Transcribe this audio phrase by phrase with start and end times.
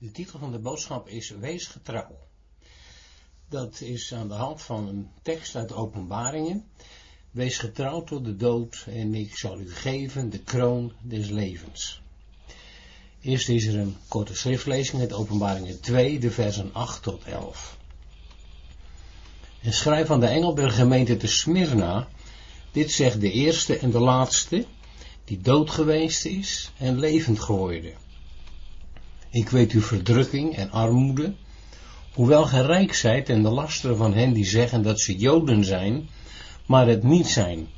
[0.00, 2.18] De titel van de boodschap is Wees getrouw.
[3.48, 6.64] Dat is aan de hand van een tekst uit Openbaringen.
[7.30, 12.02] Wees getrouw tot de dood en ik zal u geven de kroon des levens.
[13.20, 17.78] Eerst is er een korte schriftlezing uit Openbaringen 2, de versen 8 tot 11.
[19.62, 22.08] En schrijf aan de engel der gemeente te Smyrna,
[22.72, 24.66] dit zegt de eerste en de laatste,
[25.24, 28.07] die dood geweest is en levend geworden.
[29.30, 31.34] Ik weet uw verdrukking en armoede,
[32.14, 36.08] hoewel gij rijk zijt en de lasteren van hen die zeggen dat ze Joden zijn,
[36.66, 37.68] maar het niet zijn,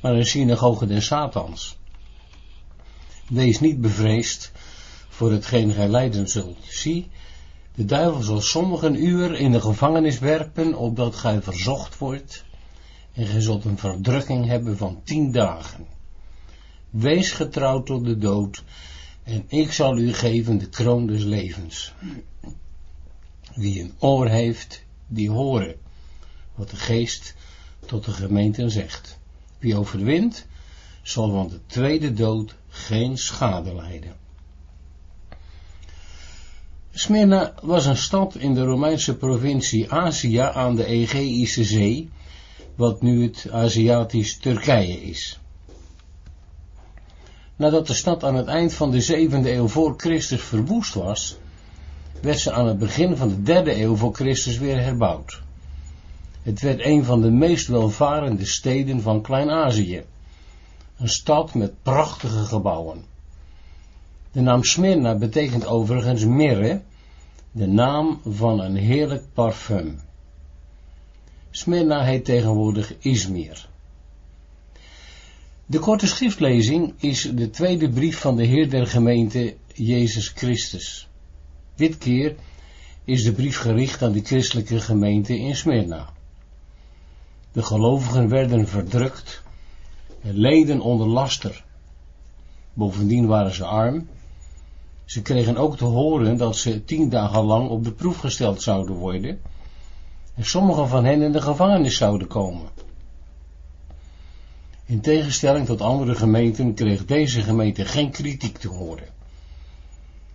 [0.00, 1.76] maar een synagoge des Satans.
[3.28, 4.52] Wees niet bevreesd
[5.08, 6.58] voor hetgeen gij lijden zult.
[6.68, 7.10] Zie,
[7.74, 12.44] de duivel zal sommigen uur in de gevangenis werpen, opdat gij verzocht wordt,
[13.12, 15.86] en gij zult een verdrukking hebben van tien dagen.
[16.90, 18.64] Wees getrouwd tot de dood,
[19.24, 21.92] en ik zal u geven de kroon des levens.
[23.54, 25.76] Wie een oor heeft, die horen
[26.54, 27.34] wat de geest
[27.86, 29.18] tot de gemeenten zegt.
[29.58, 30.46] Wie overwint,
[31.02, 34.16] zal van de tweede dood geen schade lijden.
[36.90, 42.10] Smyrna was een stad in de Romeinse provincie Azië aan de Egeïsche Zee,
[42.74, 45.38] wat nu het Aziatisch Turkije is.
[47.56, 51.36] Nadat de stad aan het eind van de zevende eeuw voor Christus verwoest was,
[52.20, 55.42] werd ze aan het begin van de derde eeuw voor Christus weer herbouwd.
[56.42, 60.04] Het werd een van de meest welvarende steden van Klein-Azië.
[60.96, 63.04] Een stad met prachtige gebouwen.
[64.32, 66.82] De naam Smyrna betekent overigens mirre,
[67.50, 70.00] de naam van een heerlijk parfum.
[71.50, 73.68] Smyrna heet tegenwoordig Izmir.
[75.66, 81.08] De korte schriftlezing is de tweede brief van de Heer der gemeente Jezus Christus.
[81.74, 82.34] Dit keer
[83.04, 86.08] is de brief gericht aan de christelijke gemeente in Smyrna.
[87.52, 89.42] De gelovigen werden verdrukt
[90.22, 91.64] en leden onder laster.
[92.72, 94.08] Bovendien waren ze arm.
[95.04, 98.94] Ze kregen ook te horen dat ze tien dagen lang op de proef gesteld zouden
[98.94, 99.40] worden
[100.34, 102.68] en sommigen van hen in de gevangenis zouden komen.
[104.86, 109.08] In tegenstelling tot andere gemeenten kreeg deze gemeente geen kritiek te horen.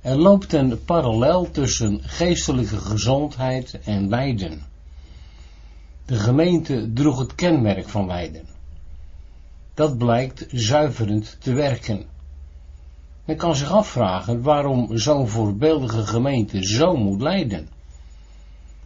[0.00, 4.62] Er loopt een parallel tussen geestelijke gezondheid en lijden.
[6.06, 8.44] De gemeente droeg het kenmerk van lijden.
[9.74, 12.04] Dat blijkt zuiverend te werken.
[13.24, 17.68] Men kan zich afvragen waarom zo'n voorbeeldige gemeente zo moet lijden.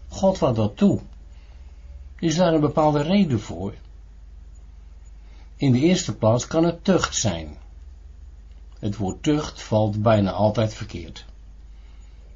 [0.09, 1.00] God wat dat toe.
[2.19, 3.75] Is daar een bepaalde reden voor?
[5.56, 7.56] In de eerste plaats kan het tucht zijn.
[8.78, 11.25] Het woord tucht valt bijna altijd verkeerd.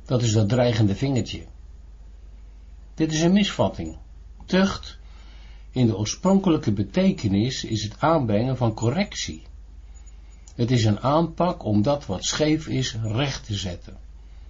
[0.05, 1.45] Dat is dat dreigende vingertje.
[2.95, 3.97] Dit is een misvatting.
[4.47, 4.99] Tucht,
[5.71, 9.43] in de oorspronkelijke betekenis, is het aanbrengen van correctie.
[10.55, 13.97] Het is een aanpak om dat wat scheef is recht te zetten.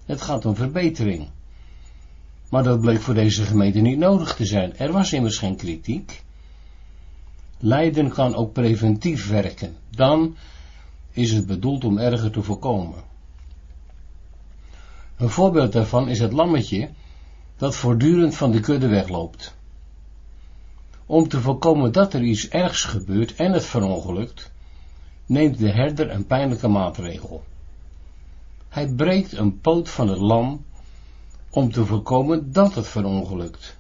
[0.05, 1.29] Het gaat om verbetering.
[2.51, 4.77] Maar dat bleek voor deze gemeente niet nodig te zijn.
[4.77, 6.23] Er was immers geen kritiek.
[7.59, 9.77] Lijden kan ook preventief werken.
[9.91, 10.37] Dan
[11.11, 13.03] is het bedoeld om erger te voorkomen.
[15.17, 16.91] Een voorbeeld daarvan is het lammetje
[17.57, 19.55] dat voortdurend van de kudde wegloopt.
[21.07, 24.51] Om te voorkomen dat er iets ergs gebeurt en het verongelukt,
[25.27, 27.45] neemt de herder een pijnlijke maatregel.
[28.69, 30.65] Hij breekt een poot van het lam
[31.51, 33.78] om te voorkomen dat het verongelukt.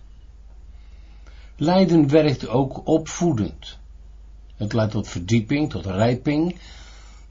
[1.60, 3.78] Lijden werkt ook opvoedend.
[4.56, 6.58] Het leidt tot verdieping, tot rijping,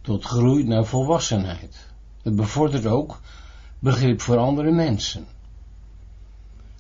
[0.02, 1.90] tot groei naar volwassenheid.
[2.22, 3.22] Het bevordert ook
[3.80, 5.26] begrip voor andere mensen.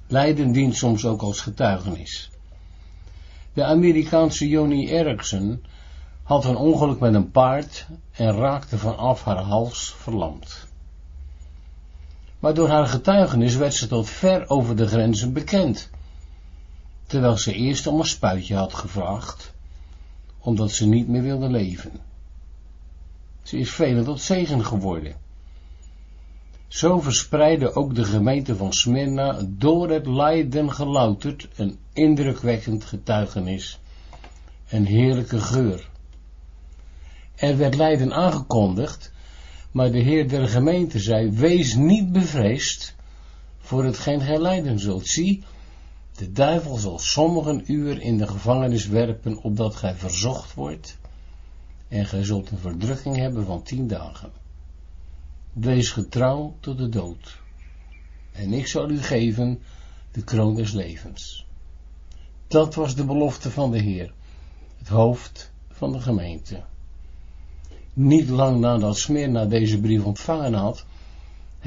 [0.07, 2.29] Lijden dient soms ook als getuigenis.
[3.53, 5.63] De Amerikaanse Joni Erickson
[6.23, 10.67] had een ongeluk met een paard en raakte vanaf haar hals verlamd.
[12.39, 15.89] Maar door haar getuigenis werd ze tot ver over de grenzen bekend
[17.07, 19.53] terwijl ze eerst om een spuitje had gevraagd,
[20.39, 21.91] omdat ze niet meer wilde leven.
[23.43, 25.15] Ze is velen tot zegen geworden.
[26.67, 33.79] Zo verspreidde ook de gemeente van Smyrna door het lijden gelouterd een indrukwekkend getuigenis,
[34.69, 35.89] een heerlijke geur.
[37.35, 39.11] Er werd lijden aangekondigd,
[39.71, 42.95] maar de heer der gemeente zei, wees niet bevreesd
[43.59, 45.07] voor hetgeen gij lijden zult.
[45.07, 45.43] Zie,
[46.17, 50.97] de duivel zal sommigen uur in de gevangenis werpen, opdat gij verzocht wordt,
[51.87, 54.31] en gij zult een verdrukking hebben van tien dagen.
[55.53, 57.41] Wees getrouw tot de dood,
[58.31, 59.61] en ik zal u geven
[60.11, 61.45] de kroon des levens.
[62.47, 64.13] Dat was de belofte van de Heer,
[64.77, 66.63] het hoofd van de gemeente.
[67.93, 70.85] Niet lang nadat Smyrna deze brief ontvangen had,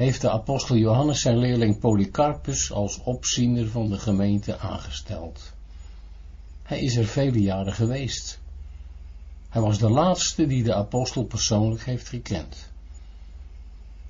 [0.01, 5.53] heeft de apostel Johannes zijn leerling Polycarpus als opziener van de gemeente aangesteld.
[6.63, 8.39] Hij is er vele jaren geweest.
[9.49, 12.69] Hij was de laatste die de apostel persoonlijk heeft gekend.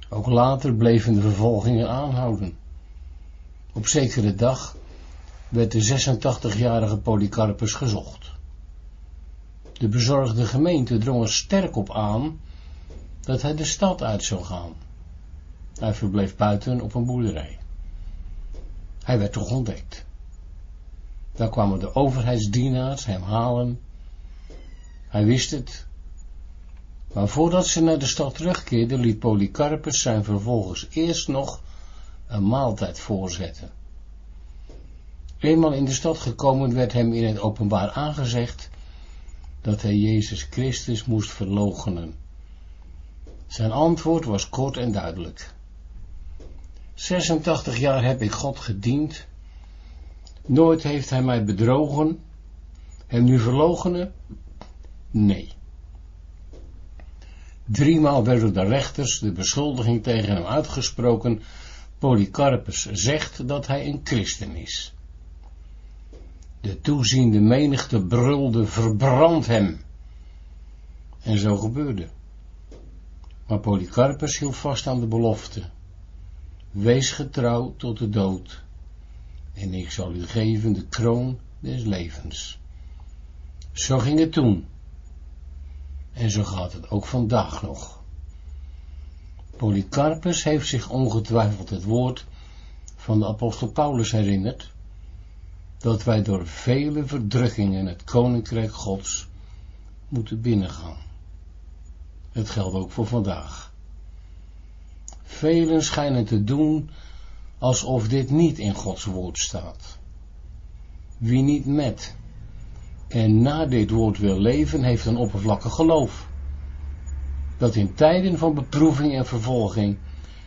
[0.09, 2.57] Ook later bleven de vervolgingen aanhouden.
[3.73, 4.77] Op zekere dag
[5.49, 6.17] werd de
[6.55, 8.31] 86-jarige Polycarpus gezocht.
[9.73, 12.39] De bezorgde gemeente drong er sterk op aan
[13.21, 14.73] dat hij de stad uit zou gaan.
[15.79, 17.57] Hij verbleef buiten op een boerderij.
[19.03, 20.05] Hij werd toch ontdekt.
[21.31, 23.79] Daar kwamen de overheidsdienaars hem halen.
[25.07, 25.85] Hij wist het.
[27.13, 31.61] Maar voordat ze naar de stad terugkeerden, liet Polycarpus zijn vervolgens eerst nog
[32.27, 33.71] een maaltijd voorzetten.
[35.39, 38.69] Eenmaal in de stad gekomen werd hem in het openbaar aangezegd
[39.61, 42.15] dat hij Jezus Christus moest verloochenen.
[43.47, 45.53] Zijn antwoord was kort en duidelijk.
[46.93, 49.25] 86 jaar heb ik God gediend.
[50.45, 52.19] Nooit heeft hij mij bedrogen.
[53.07, 54.13] Hem nu verloochenen?
[55.11, 55.51] Nee.
[57.65, 61.41] Driemaal werden de rechters de beschuldiging tegen hem uitgesproken.
[61.99, 64.93] Polycarpus zegt dat hij een christen is.
[66.61, 69.81] De toeziende menigte brulde, verbrand hem.
[71.21, 72.07] En zo gebeurde.
[73.47, 75.69] Maar Polycarpus hield vast aan de belofte.
[76.71, 78.63] Wees getrouw tot de dood,
[79.53, 82.59] en ik zal u geven de kroon des levens.
[83.71, 84.65] Zo ging het toen.
[86.13, 88.03] En zo gaat het ook vandaag nog.
[89.57, 92.25] Polycarpus heeft zich ongetwijfeld het woord
[92.95, 94.71] van de apostel Paulus herinnerd,
[95.77, 99.27] dat wij door vele verdrukkingen het koninkrijk gods
[100.07, 100.97] moeten binnengaan.
[102.31, 103.70] Het geldt ook voor vandaag.
[105.41, 106.89] Velen schijnen te doen
[107.57, 109.99] alsof dit niet in Gods woord staat.
[111.17, 112.15] Wie niet met
[113.07, 116.29] en na dit woord wil leven, heeft een oppervlakkig geloof,
[117.57, 119.97] dat in tijden van beproeving en vervolging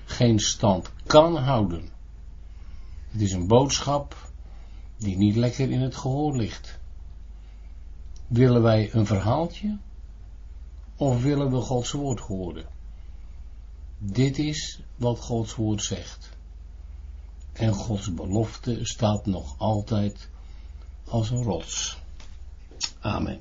[0.04, 1.88] geen stand kan houden.
[3.08, 4.30] Het is een boodschap
[4.96, 6.80] die niet lekker in het gehoor ligt.
[8.26, 9.78] Willen wij een verhaaltje
[10.96, 12.74] of willen we Gods woord horen?
[13.98, 16.30] Dit is wat Gods woord zegt.
[17.52, 20.28] En Gods belofte staat nog altijd
[21.04, 21.98] als een rots.
[23.00, 23.40] Amen.